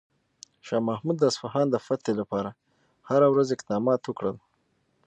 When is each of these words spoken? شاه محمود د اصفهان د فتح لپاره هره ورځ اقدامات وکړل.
شاه 0.65 0.81
محمود 0.89 1.17
د 1.19 1.23
اصفهان 1.31 1.67
د 1.71 1.75
فتح 1.85 2.11
لپاره 2.21 2.49
هره 3.09 3.27
ورځ 3.33 3.47
اقدامات 3.51 4.01
وکړل. 4.05 4.37